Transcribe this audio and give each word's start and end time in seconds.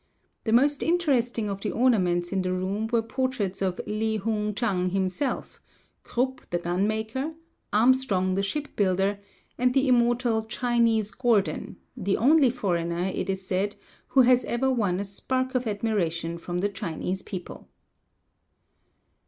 The 0.45 0.51
most 0.51 0.81
interesting 0.81 1.45
200 1.45 1.47
Across 1.47 1.67
Asia 1.67 1.75
on 1.85 1.93
a 1.93 1.99
Bicycle 1.99 1.99
of 1.99 1.99
the 1.99 1.99
ornaments 1.99 2.31
in 2.33 2.41
the 2.41 2.51
room 2.53 2.87
were 2.87 3.01
portraits 3.07 3.61
of 3.61 3.79
Li 3.85 4.17
Hung 4.17 4.55
Chang 4.55 4.89
himself, 4.89 5.61
Krupp 6.01 6.49
the 6.49 6.57
gun 6.57 6.87
maker, 6.87 7.35
Armstrong 7.71 8.33
the 8.33 8.41
ship 8.41 8.75
builder, 8.75 9.19
and 9.59 9.75
the 9.75 9.87
immortal 9.87 10.45
"Chinese 10.45 11.11
Gordon," 11.11 11.77
the 11.95 12.17
only 12.17 12.49
foreigner, 12.49 13.11
it 13.13 13.29
is 13.29 13.45
said, 13.45 13.75
who 14.07 14.21
has 14.23 14.43
ever 14.45 14.71
won 14.71 14.99
a 14.99 15.03
spark 15.05 15.53
of 15.53 15.67
admiration 15.67 16.39
from 16.39 16.61
the 16.61 16.69
Chinese 16.69 17.21
people. 17.21 17.69